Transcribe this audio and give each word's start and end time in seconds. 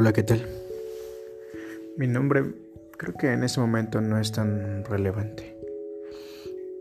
Hola, 0.00 0.12
¿qué 0.12 0.22
tal? 0.22 0.46
Mi 1.96 2.06
nombre 2.06 2.44
creo 2.96 3.14
que 3.14 3.32
en 3.32 3.42
este 3.42 3.58
momento 3.58 4.00
no 4.00 4.20
es 4.20 4.30
tan 4.30 4.84
relevante. 4.84 5.58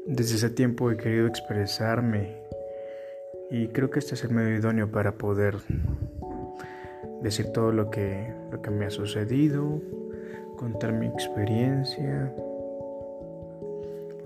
Desde 0.05 0.35
ese 0.35 0.51
tiempo 0.51 0.91
he 0.91 0.97
querido 0.97 1.25
expresarme 1.25 2.37
y 3.49 3.69
creo 3.69 3.89
que 3.89 3.97
este 3.97 4.13
es 4.13 4.23
el 4.23 4.29
medio 4.29 4.55
idóneo 4.55 4.91
para 4.91 5.13
poder 5.13 5.55
decir 7.23 7.47
todo 7.47 7.71
lo 7.71 7.89
que, 7.89 8.31
lo 8.51 8.61
que 8.61 8.69
me 8.69 8.85
ha 8.85 8.91
sucedido, 8.91 9.81
contar 10.55 10.93
mi 10.93 11.07
experiencia. 11.07 12.31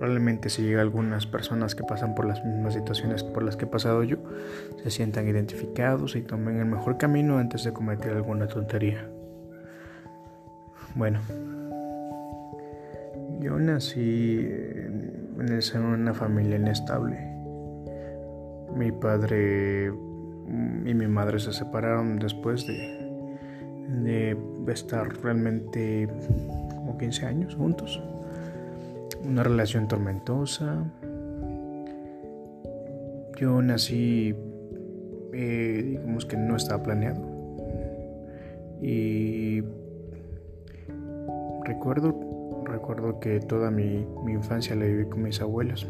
Probablemente 0.02 0.48
si 0.48 0.62
llega 0.62 0.80
algunas 0.80 1.26
personas 1.26 1.76
que 1.76 1.84
pasan 1.84 2.16
por 2.16 2.24
las 2.24 2.44
mismas 2.44 2.74
situaciones 2.74 3.22
por 3.22 3.44
las 3.44 3.56
que 3.56 3.66
he 3.66 3.68
pasado 3.68 4.02
yo, 4.02 4.16
se 4.82 4.90
sientan 4.90 5.28
identificados 5.28 6.16
y 6.16 6.22
tomen 6.22 6.56
el 6.56 6.64
mejor 6.64 6.98
camino 6.98 7.38
antes 7.38 7.62
de 7.62 7.72
cometer 7.72 8.12
alguna 8.16 8.48
tontería. 8.48 9.08
Bueno, 10.96 11.20
yo 13.38 13.56
nací 13.60 14.40
en 14.40 15.48
el 15.48 15.62
seno 15.62 15.90
de 15.90 15.94
una 15.94 16.14
familia 16.14 16.56
inestable. 16.56 17.20
Mi 18.74 18.90
padre 18.90 19.86
y 19.86 20.94
mi 20.94 21.06
madre 21.06 21.38
se 21.38 21.52
separaron 21.52 22.18
después 22.18 22.66
de, 22.66 24.36
de 24.66 24.72
estar 24.72 25.16
realmente 25.22 26.08
como 26.74 26.98
15 26.98 27.24
años 27.24 27.54
juntos 27.54 28.02
una 29.24 29.42
relación 29.42 29.88
tormentosa. 29.88 30.84
Yo 33.38 33.60
nací, 33.62 34.34
eh, 35.32 35.82
digamos 35.84 36.26
que 36.26 36.36
no 36.36 36.56
estaba 36.56 36.82
planeado. 36.82 37.20
Y 38.80 39.62
recuerdo, 41.64 42.64
recuerdo 42.64 43.20
que 43.20 43.40
toda 43.40 43.70
mi, 43.70 44.06
mi 44.24 44.32
infancia 44.32 44.74
la 44.74 44.84
viví 44.84 45.06
con 45.06 45.22
mis 45.22 45.40
abuelos. 45.40 45.88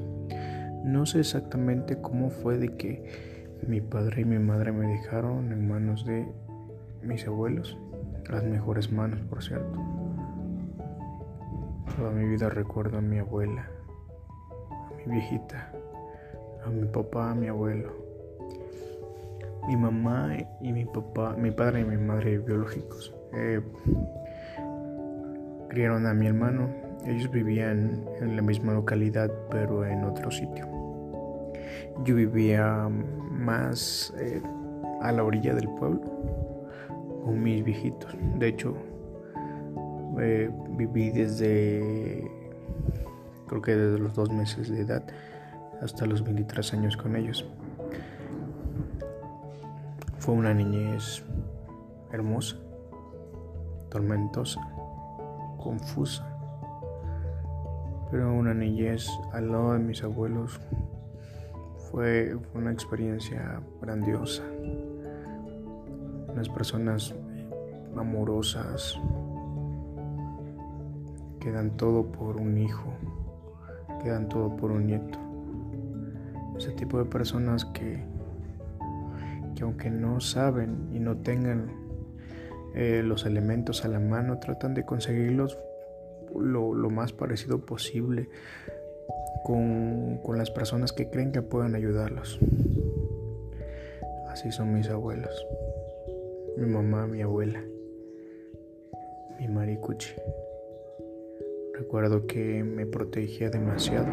No 0.84 1.06
sé 1.06 1.20
exactamente 1.20 2.00
cómo 2.00 2.30
fue 2.30 2.58
de 2.58 2.77
que 2.77 3.05
mi 3.66 3.80
padre 3.80 4.22
y 4.22 4.25
mi 4.25 4.38
madre 4.38 4.72
me 4.72 4.86
dejaron 4.86 5.53
en 5.53 5.69
manos 5.69 6.05
de 6.05 6.27
mis 7.03 7.27
abuelos, 7.27 7.78
las 8.28 8.44
mejores 8.44 8.91
manos, 8.91 9.20
por 9.22 9.42
cierto. 9.42 10.02
Toda 11.97 12.11
mi 12.11 12.25
vida 12.25 12.48
recuerdo 12.48 12.98
a 12.98 13.00
mi 13.00 13.19
abuela, 13.19 13.69
a 14.70 14.94
mi 14.97 15.12
viejita, 15.12 15.70
a 16.64 16.70
mi 16.70 16.86
papá, 16.86 17.33
a 17.33 17.34
mi 17.34 17.48
abuelo. 17.48 17.92
Mi 19.69 19.77
mamá 19.77 20.36
y 20.60 20.72
mi 20.72 20.84
papá, 20.84 21.36
mi 21.36 21.50
padre 21.50 21.80
y 21.80 21.84
mi 21.84 21.97
madre 21.97 22.38
biológicos. 22.38 23.14
Eh, 23.34 23.60
criaron 25.69 26.06
a 26.06 26.14
mi 26.14 26.27
hermano. 26.27 26.69
Ellos 27.05 27.30
vivían 27.30 28.05
en 28.20 28.36
la 28.36 28.42
misma 28.42 28.72
localidad, 28.72 29.30
pero 29.50 29.84
en 29.84 30.05
otro 30.05 30.30
sitio. 30.30 30.66
Yo 32.05 32.14
vivía 32.14 32.88
más 32.88 34.14
eh, 34.19 34.41
a 35.00 35.12
la 35.12 35.25
orilla 35.25 35.55
del 35.55 35.69
pueblo 35.69 36.00
con 37.25 37.42
mis 37.42 37.62
viejitos. 37.64 38.16
De 38.38 38.48
hecho, 38.48 38.77
eh, 40.20 40.50
viví 40.70 41.10
desde, 41.10 42.30
creo 43.46 43.62
que 43.62 43.77
desde 43.77 43.98
los 43.98 44.14
dos 44.14 44.30
meses 44.30 44.69
de 44.69 44.80
edad 44.80 45.02
hasta 45.80 46.06
los 46.06 46.22
23 46.22 46.74
años 46.74 46.96
con 46.96 47.16
ellos. 47.16 47.44
Fue 50.19 50.34
una 50.34 50.54
niñez 50.54 51.24
hermosa, 52.12 52.56
tormentosa, 53.91 54.60
confusa, 55.59 56.25
pero 58.10 58.32
una 58.32 58.54
niñez 58.54 59.08
al 59.32 59.50
lado 59.50 59.72
de 59.72 59.78
mis 59.81 60.04
abuelos 60.04 60.60
fue, 61.92 62.34
una 62.54 62.72
experiencia 62.72 63.60
grandiosa. 63.82 64.42
Unas 66.32 66.48
personas 66.48 67.14
amorosas, 67.94 68.98
quedan 71.42 71.76
todo 71.76 72.04
por 72.04 72.36
un 72.36 72.56
hijo, 72.56 72.94
quedan 74.03 74.28
todo 74.28 74.56
por 74.56 74.70
un 74.70 74.86
nieto. 74.86 75.19
Ese 76.56 76.70
tipo 76.70 76.98
de 76.98 77.04
personas 77.04 77.64
que, 77.64 78.04
que 79.56 79.64
aunque 79.64 79.91
no 79.91 80.20
saben 80.20 80.88
y 80.92 81.00
no 81.00 81.16
tengan 81.16 81.72
eh, 82.75 83.02
los 83.04 83.26
elementos 83.26 83.84
a 83.84 83.88
la 83.88 83.98
mano, 83.98 84.38
tratan 84.38 84.75
de 84.75 84.84
conseguirlos 84.84 85.58
lo, 86.34 86.75
lo 86.75 86.91
más 86.91 87.12
parecido 87.12 87.66
posible 87.66 88.28
con, 89.42 90.19
con 90.22 90.38
las 90.38 90.50
personas 90.50 90.92
que 90.92 91.10
creen 91.10 91.32
que 91.32 91.42
puedan 91.42 91.75
ayudarlos. 91.75 92.38
Así 94.28 94.52
son 94.52 94.72
mis 94.72 94.88
abuelos, 94.88 95.44
mi 96.56 96.66
mamá, 96.66 97.08
mi 97.08 97.20
abuela, 97.20 97.62
mi 99.38 99.48
maricuchi. 99.48 100.14
Recuerdo 101.82 102.28
que 102.28 102.62
me 102.62 102.87
protegía 102.87 103.50
demasiado. 103.50 104.06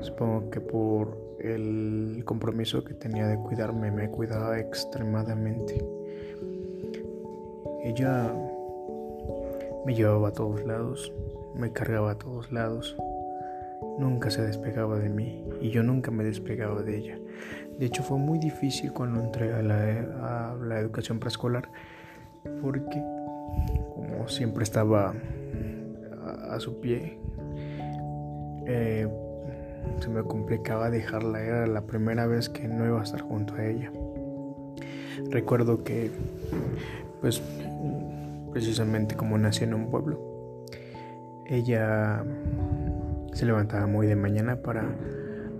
Supongo 0.00 0.48
que 0.48 0.60
por 0.60 1.18
el 1.40 2.22
compromiso 2.24 2.84
que 2.84 2.94
tenía 2.94 3.26
de 3.26 3.36
cuidarme 3.36 3.90
me 3.90 4.08
cuidaba 4.08 4.60
extremadamente. 4.60 5.84
Ella 7.82 8.32
me 9.84 9.92
llevaba 9.96 10.28
a 10.28 10.32
todos 10.32 10.64
lados, 10.64 11.12
me 11.56 11.72
cargaba 11.72 12.12
a 12.12 12.18
todos 12.18 12.52
lados. 12.52 12.96
Nunca 13.98 14.30
se 14.30 14.42
despegaba 14.42 15.00
de 15.00 15.08
mí 15.08 15.44
y 15.60 15.70
yo 15.70 15.82
nunca 15.82 16.12
me 16.12 16.22
despegaba 16.22 16.82
de 16.82 16.96
ella. 16.96 17.18
De 17.76 17.86
hecho 17.86 18.04
fue 18.04 18.18
muy 18.18 18.38
difícil 18.38 18.92
cuando 18.92 19.20
entré 19.20 19.52
a 19.52 19.62
la, 19.62 20.52
a 20.52 20.54
la 20.54 20.78
educación 20.78 21.18
preescolar 21.18 21.68
porque 22.62 23.02
como 23.96 24.28
siempre 24.28 24.62
estaba 24.62 25.12
a 26.50 26.60
su 26.60 26.80
pie. 26.80 27.18
Eh, 28.66 29.08
se 30.00 30.08
me 30.08 30.22
complicaba 30.22 30.90
dejarla, 30.90 31.42
era 31.42 31.66
la 31.66 31.82
primera 31.82 32.26
vez 32.26 32.48
que 32.48 32.66
no 32.66 32.86
iba 32.86 33.00
a 33.00 33.02
estar 33.02 33.20
junto 33.20 33.54
a 33.54 33.64
ella. 33.66 33.92
Recuerdo 35.30 35.84
que, 35.84 36.10
pues, 37.20 37.42
precisamente 38.52 39.14
como 39.14 39.38
nací 39.38 39.64
en 39.64 39.74
un 39.74 39.90
pueblo, 39.90 40.64
ella 41.46 42.24
se 43.32 43.46
levantaba 43.46 43.86
muy 43.86 44.06
de 44.06 44.16
mañana 44.16 44.56
para 44.56 44.84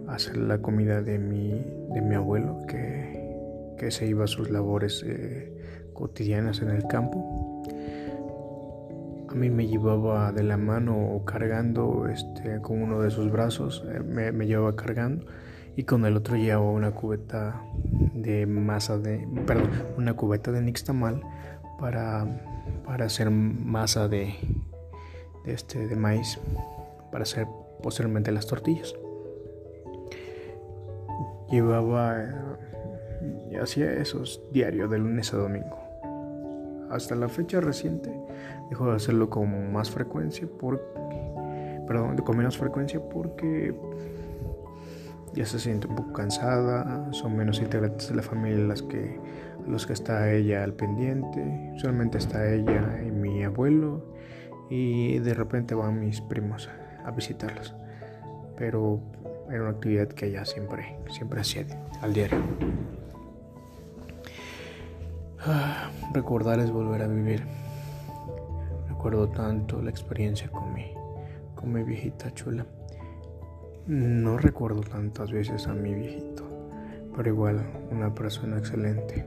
hacer 0.08 0.36
la 0.36 0.58
comida 0.58 1.02
de 1.02 1.18
mi, 1.18 1.64
de 1.92 2.00
mi 2.00 2.14
abuelo, 2.14 2.58
que, 2.66 3.74
que 3.78 3.91
se 3.91 4.06
iba 4.06 4.24
a 4.24 4.28
sus 4.28 4.50
labores 4.50 5.02
eh, 5.06 5.52
cotidianas 5.92 6.60
en 6.60 6.70
el 6.70 6.86
campo 6.86 7.62
a 9.34 9.37
mí 9.37 9.50
me 9.50 9.67
llevaba 9.67 10.31
de 10.31 10.45
la 10.45 10.56
mano 10.56 10.97
o 10.97 11.25
cargando 11.25 12.06
este, 12.06 12.61
con 12.61 12.81
uno 12.81 13.00
de 13.00 13.11
sus 13.11 13.33
brazos, 13.33 13.84
eh, 13.93 13.99
me, 13.99 14.47
llevaba 14.47 14.77
cargando 14.77 15.27
y 15.75 15.83
con 15.83 16.05
el 16.06 16.17
otro 16.17 16.37
llevaba 16.37 16.71
una 16.71 16.93
cubeta 16.93 17.61
de 18.15 18.47
masa 18.47 18.97
de, 18.97 19.27
perdón, 19.45 19.71
una 19.99 20.15
cubeta 20.15 20.53
de 20.53 20.62
nixtamal 20.62 21.21
para, 21.81 22.28
para 22.87 23.06
hacer 23.06 23.31
masa 23.31 24.06
de, 24.06 24.37
este, 25.47 25.89
de 25.89 25.97
maíz, 25.97 26.39
para 27.11 27.25
hacer 27.25 27.49
posteriormente 27.83 28.31
las 28.31 28.47
tortillas. 28.47 28.95
Llevaba, 31.51 32.22
eh, 32.22 33.59
hacía 33.60 33.95
esos 33.95 34.41
diarios 34.53 34.89
de 34.92 34.98
lunes 34.98 35.34
a 35.34 35.39
domingo. 35.39 35.84
Hasta 36.94 37.14
la 37.14 37.28
fecha 37.28 37.60
reciente 37.60 38.10
Dejo 38.70 38.88
de 38.88 38.96
hacerlo 38.96 39.28
con 39.28 39.72
más 39.72 39.91
frecuencia 39.91 40.46
por 40.46 40.80
perdón, 41.86 42.16
con 42.18 42.36
menos 42.36 42.56
frecuencia 42.56 43.00
porque 43.00 43.74
ya 45.34 45.44
se 45.44 45.58
siente 45.58 45.86
un 45.86 45.96
poco 45.96 46.12
cansada, 46.12 47.12
son 47.12 47.36
menos 47.36 47.60
integrantes 47.60 48.08
de 48.08 48.14
la 48.14 48.22
familia 48.22 48.64
las 48.64 48.82
que 48.82 49.18
los 49.66 49.86
que 49.86 49.94
está 49.94 50.30
ella 50.32 50.62
al 50.62 50.74
pendiente, 50.74 51.72
solamente 51.76 52.18
está 52.18 52.52
ella 52.52 53.02
y 53.04 53.10
mi 53.10 53.42
abuelo 53.42 54.04
y 54.70 55.18
de 55.18 55.34
repente 55.34 55.74
van 55.74 56.00
mis 56.00 56.20
primos 56.20 56.68
a, 57.04 57.10
visitarlos. 57.10 57.74
Pero 58.56 59.00
era 59.50 59.62
una 59.62 59.70
actividad 59.70 60.08
que 60.08 60.26
ella 60.26 60.44
siempre 60.44 60.96
siempre 61.10 61.41
hacía 61.41 61.66
al 62.00 62.12
diario. 62.12 62.38
Ah, 65.46 65.91
recordar 66.14 66.58
es 66.58 66.70
volver 66.70 67.02
a 67.02 67.06
vivir. 67.06 67.44
Recuerdo 68.88 69.28
tanto 69.28 69.82
la 69.82 69.91
experiencia 69.91 70.48
con 70.48 70.72
mi, 70.72 70.91
con 71.54 71.70
mi 71.70 71.82
viejita 71.82 72.32
chula. 72.32 72.64
No 73.86 74.38
recuerdo 74.38 74.80
tantas 74.80 75.30
veces 75.30 75.66
a 75.66 75.74
mi 75.74 75.92
viejito, 75.92 76.44
pero 77.14 77.28
igual 77.28 77.62
una 77.91 78.14
persona 78.14 78.56
excelente. 78.56 79.26